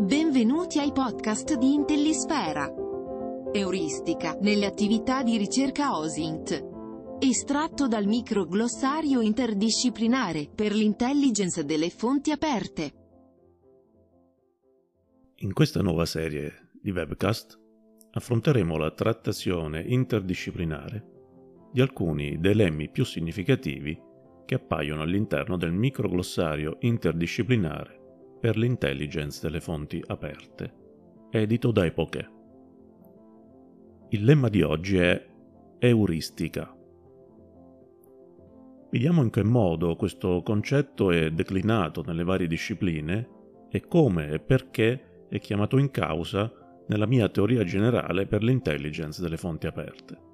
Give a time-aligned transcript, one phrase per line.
[0.00, 2.72] Benvenuti ai podcast di Intellisfera.
[3.52, 7.18] Euristica, nelle attività di ricerca OSINT.
[7.18, 12.92] Estratto dal microglossario interdisciplinare per l'intelligence delle fonti aperte.
[15.38, 17.58] In questa nuova serie di webcast
[18.12, 24.00] affronteremo la trattazione interdisciplinare di alcuni dei lemmi più significativi
[24.46, 27.97] che appaiono all'interno del microglossario interdisciplinare
[28.38, 30.72] per l'intelligence delle fonti aperte,
[31.30, 32.30] edito da Epoche.
[34.10, 35.26] Il lemma di oggi è
[35.78, 36.74] euristica.
[38.90, 43.28] Vediamo in che modo questo concetto è declinato nelle varie discipline
[43.70, 46.50] e come e perché è chiamato in causa
[46.86, 50.26] nella mia teoria generale per l'intelligence delle fonti aperte.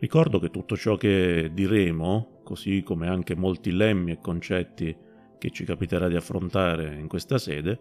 [0.00, 4.96] Ricordo che tutto ciò che diremo, così come anche molti lemmi e concetti
[5.38, 7.80] che ci capiterà di affrontare in questa sede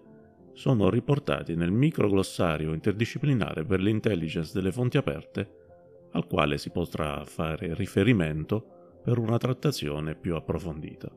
[0.54, 7.76] sono riportati nel microglossario interdisciplinare per l'intelligence delle fonti aperte, al quale si potrà fare
[7.76, 11.12] riferimento per una trattazione più approfondita.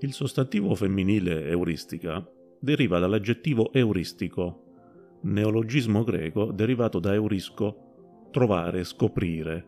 [0.00, 2.24] Il sostantivo femminile euristica
[2.60, 9.66] deriva dall'aggettivo euristico, neologismo greco derivato da eurisco trovare, scoprire,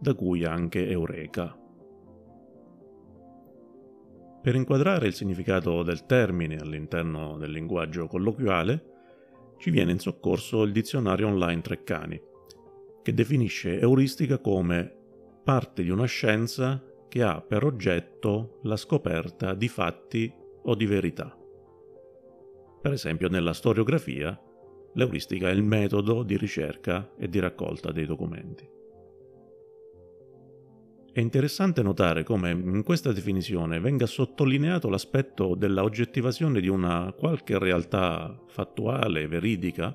[0.00, 1.56] da cui anche eureka.
[4.42, 8.90] Per inquadrare il significato del termine all'interno del linguaggio colloquiale,
[9.58, 12.20] ci viene in soccorso il dizionario online Treccani,
[13.02, 14.92] che definisce euristica come
[15.44, 20.34] parte di una scienza che ha per oggetto la scoperta di fatti
[20.64, 21.38] o di verità.
[22.80, 24.36] Per esempio, nella storiografia,
[24.94, 28.68] l'euristica è il metodo di ricerca e di raccolta dei documenti.
[31.14, 37.58] È interessante notare come in questa definizione venga sottolineato l'aspetto della oggettivazione di una qualche
[37.58, 39.94] realtà fattuale, veridica,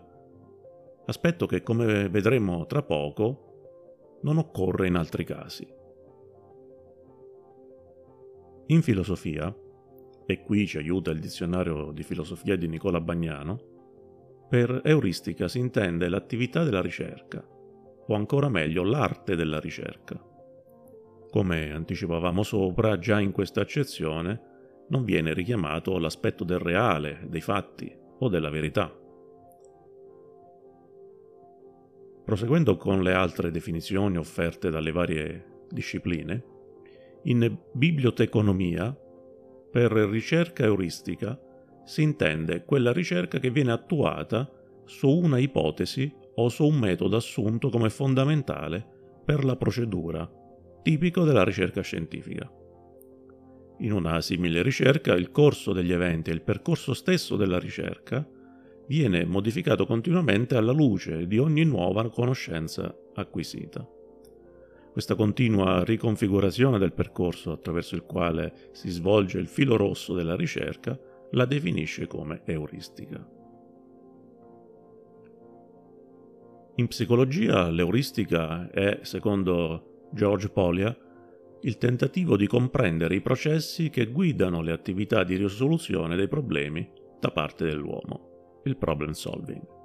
[1.08, 5.68] aspetto che, come vedremo tra poco, non occorre in altri casi.
[8.68, 9.52] In filosofia,
[10.24, 16.10] e qui ci aiuta il dizionario di filosofia di Nicola Bagnano, per euristica si intende
[16.10, 20.27] l'attività della ricerca, o ancora meglio l'arte della ricerca
[21.30, 24.42] come anticipavamo sopra, già in questa accezione
[24.90, 28.94] non viene richiamato l'aspetto del reale, dei fatti o della verità.
[32.24, 36.44] Proseguendo con le altre definizioni offerte dalle varie discipline,
[37.24, 38.96] in biblioteconomia,
[39.70, 41.40] per ricerca euristica,
[41.84, 44.50] si intende quella ricerca che viene attuata
[44.86, 48.86] su una ipotesi o su un metodo assunto come fondamentale
[49.24, 50.30] per la procedura
[50.88, 52.50] tipico della ricerca scientifica.
[53.80, 58.26] In una simile ricerca il corso degli eventi e il percorso stesso della ricerca
[58.88, 63.86] viene modificato continuamente alla luce di ogni nuova conoscenza acquisita.
[64.94, 70.98] Questa continua riconfigurazione del percorso attraverso il quale si svolge il filo rosso della ricerca
[71.32, 73.30] la definisce come euristica.
[76.76, 80.96] In psicologia l'euristica è, secondo George Polia,
[81.62, 87.32] il tentativo di comprendere i processi che guidano le attività di risoluzione dei problemi da
[87.32, 89.76] parte dell'uomo, il problem solving.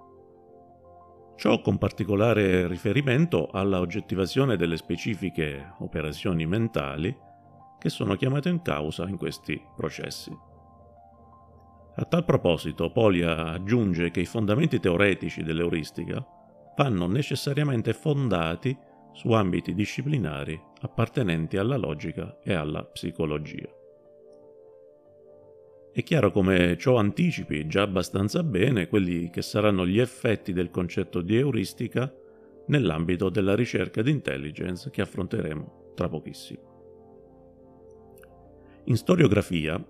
[1.37, 7.17] Ciò con particolare riferimento alla oggettivazione delle specifiche operazioni mentali
[7.79, 10.31] che sono chiamate in causa in questi processi.
[11.95, 16.25] A tal proposito, Polia aggiunge che i fondamenti teoretici dell'euristica
[16.77, 18.77] vanno necessariamente fondati
[19.13, 23.69] su ambiti disciplinari appartenenti alla logica e alla psicologia.
[25.93, 31.21] È chiaro come ciò anticipi già abbastanza bene quelli che saranno gli effetti del concetto
[31.21, 32.11] di euristica
[32.67, 36.71] nell'ambito della ricerca di intelligence che affronteremo tra pochissimo.
[38.85, 39.85] In storiografia,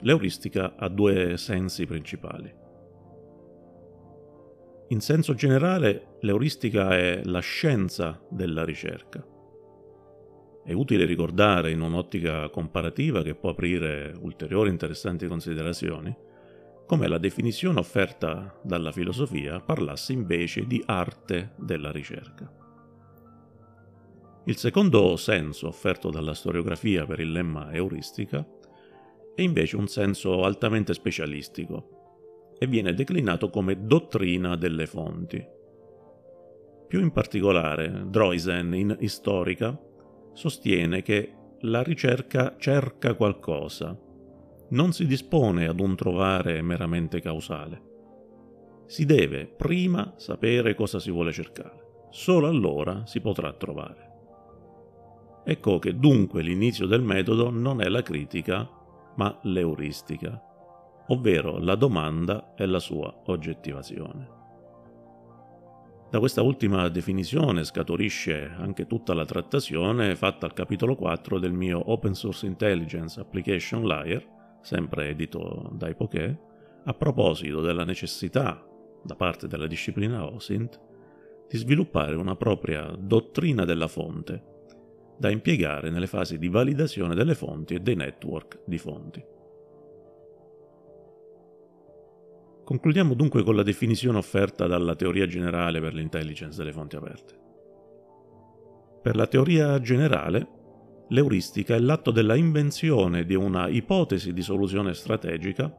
[0.00, 2.64] l'euristica ha due sensi principali.
[4.88, 9.24] In senso generale, l'euristica è la scienza della ricerca.
[10.64, 16.16] È utile ricordare in un'ottica comparativa che può aprire ulteriori interessanti considerazioni,
[16.86, 22.48] come la definizione offerta dalla filosofia parlasse invece di arte della ricerca.
[24.44, 28.46] Il secondo senso offerto dalla storiografia per il lemma euristica
[29.34, 31.95] è invece un senso altamente specialistico,
[32.58, 35.44] e viene declinato come dottrina delle fonti.
[36.86, 39.78] Più in particolare, Droysen in Historica
[40.32, 43.98] sostiene che la ricerca cerca qualcosa
[44.68, 47.82] non si dispone ad un trovare meramente causale.
[48.86, 52.06] Si deve prima sapere cosa si vuole cercare.
[52.10, 54.04] Solo allora si potrà trovare.
[55.44, 58.68] Ecco che dunque l'inizio del metodo non è la critica,
[59.16, 60.40] ma l'euristica,
[61.08, 64.34] ovvero la domanda e la sua oggettivazione.
[66.08, 71.90] Da questa ultima definizione scaturisce anche tutta la trattazione fatta al capitolo 4 del mio
[71.90, 74.24] Open Source Intelligence Application Layer,
[74.62, 76.38] sempre edito da Ipoché,
[76.84, 78.64] a proposito della necessità,
[79.02, 80.80] da parte della disciplina OSINT,
[81.48, 84.54] di sviluppare una propria dottrina della fonte,
[85.18, 89.34] da impiegare nelle fasi di validazione delle fonti e dei network di fonti.
[92.66, 97.38] Concludiamo dunque con la definizione offerta dalla teoria generale per l'intelligence delle fonti aperte.
[99.00, 100.48] Per la teoria generale,
[101.10, 105.72] l'euristica è l'atto della invenzione di una ipotesi di soluzione strategica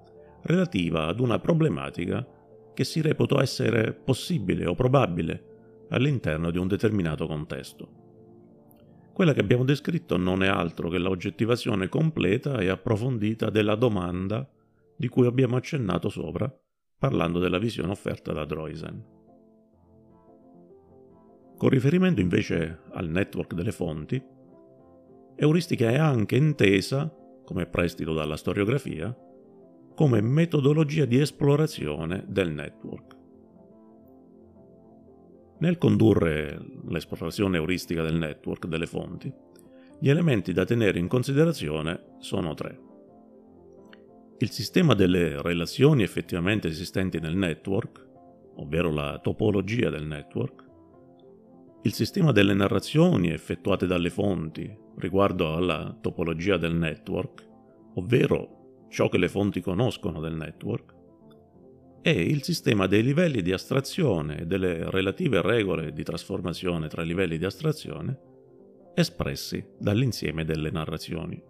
[0.43, 2.25] relativa ad una problematica
[2.73, 7.89] che si reputa essere possibile o probabile all'interno di un determinato contesto.
[9.11, 14.49] Quella che abbiamo descritto non è altro che l'oggettivazione completa e approfondita della domanda
[14.95, 16.49] di cui abbiamo accennato sopra
[16.97, 19.05] parlando della visione offerta da Droysen.
[21.57, 24.23] Con riferimento invece al network delle fonti,
[25.35, 27.11] euristica è anche intesa,
[27.43, 29.15] come prestito dalla storiografia,
[29.95, 33.15] come metodologia di esplorazione del network.
[35.59, 39.33] Nel condurre l'esplorazione euristica del network delle fonti,
[39.99, 42.87] gli elementi da tenere in considerazione sono tre
[44.39, 48.05] il sistema delle relazioni effettivamente esistenti nel network,
[48.57, 50.65] ovvero la topologia del network,
[51.83, 57.47] il sistema delle narrazioni effettuate dalle fonti riguardo alla topologia del network,
[57.95, 60.95] ovvero ciò che le fonti conoscono del network,
[62.01, 67.37] e il sistema dei livelli di astrazione e delle relative regole di trasformazione tra livelli
[67.37, 68.19] di astrazione
[68.93, 71.41] espressi dall'insieme delle narrazioni.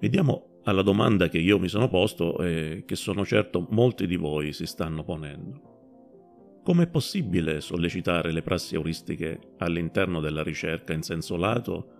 [0.00, 4.52] Vediamo alla domanda che io mi sono posto e che sono certo molti di voi
[4.52, 6.60] si stanno ponendo.
[6.62, 11.92] Come è possibile sollecitare le prassi euristiche all'interno della ricerca in senso lato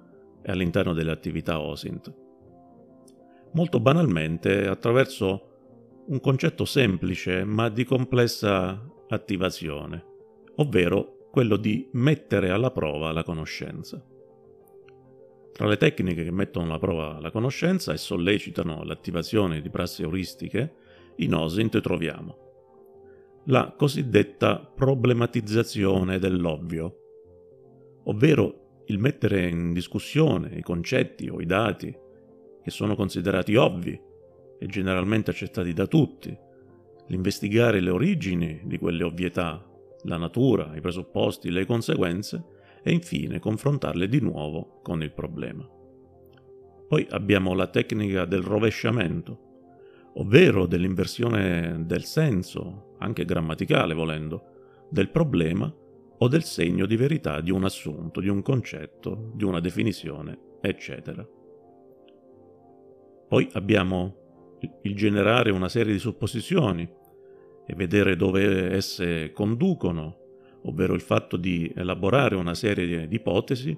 [0.42, 2.14] e all'interno delle attività OSINT?
[3.52, 10.04] Molto banalmente attraverso un concetto semplice ma di complessa attivazione,
[10.56, 14.02] ovvero quello di mettere alla prova la conoscenza.
[15.58, 20.72] Tra le tecniche che mettono alla prova la conoscenza e sollecitano l'attivazione di prassi euristiche,
[21.16, 22.36] in OSINT troviamo.
[23.46, 26.98] La cosiddetta problematizzazione dell'ovvio,
[28.04, 31.92] ovvero il mettere in discussione i concetti o i dati
[32.62, 34.00] che sono considerati ovvi
[34.60, 36.38] e generalmente accettati da tutti,
[37.08, 39.68] l'investigare le origini di quelle ovvietà,
[40.02, 42.44] la natura, i presupposti, le conseguenze,
[42.82, 45.68] e infine confrontarle di nuovo con il problema.
[46.88, 49.46] Poi abbiamo la tecnica del rovesciamento,
[50.14, 55.72] ovvero dell'inversione del senso, anche grammaticale volendo, del problema
[56.20, 61.26] o del segno di verità di un assunto, di un concetto, di una definizione, eccetera.
[63.28, 64.16] Poi abbiamo
[64.82, 66.88] il generare una serie di supposizioni
[67.66, 70.27] e vedere dove esse conducono
[70.62, 73.76] ovvero il fatto di elaborare una serie di ipotesi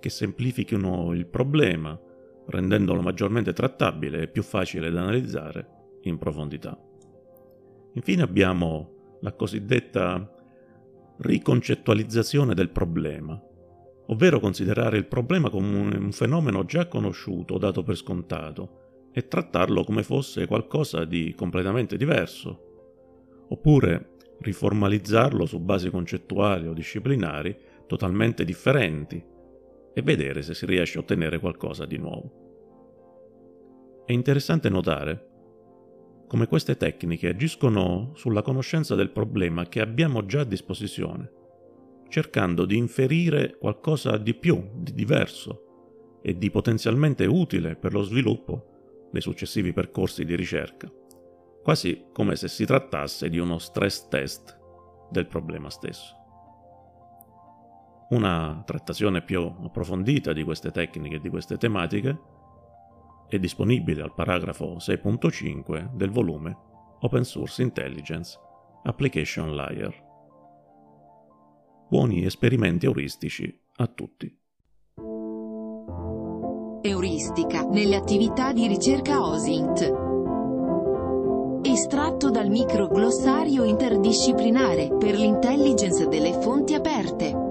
[0.00, 1.98] che semplifichino il problema,
[2.46, 5.68] rendendolo maggiormente trattabile e più facile da analizzare
[6.02, 6.78] in profondità.
[7.94, 10.30] Infine abbiamo la cosiddetta
[11.18, 13.40] riconcettualizzazione del problema,
[14.06, 20.02] ovvero considerare il problema come un fenomeno già conosciuto dato per scontato e trattarlo come
[20.02, 29.22] fosse qualcosa di completamente diverso, oppure riformalizzarlo su basi concettuali o disciplinari totalmente differenti
[29.94, 32.42] e vedere se si riesce a ottenere qualcosa di nuovo.
[34.04, 35.28] È interessante notare
[36.26, 41.30] come queste tecniche agiscono sulla conoscenza del problema che abbiamo già a disposizione,
[42.08, 49.08] cercando di inferire qualcosa di più, di diverso e di potenzialmente utile per lo sviluppo
[49.12, 50.90] dei successivi percorsi di ricerca
[51.64, 54.60] quasi come se si trattasse di uno stress test
[55.10, 56.14] del problema stesso.
[58.10, 62.20] Una trattazione più approfondita di queste tecniche e di queste tematiche
[63.28, 66.54] è disponibile al paragrafo 6.5 del volume
[67.00, 68.38] Open Source Intelligence
[68.82, 70.02] Application Layer.
[71.88, 74.38] Buoni esperimenti euristici a tutti.
[76.82, 80.03] Euristica nelle attività di ricerca OSINT.
[81.74, 87.43] Estratto dal microglossario interdisciplinare per l'intelligence delle fonti aperte.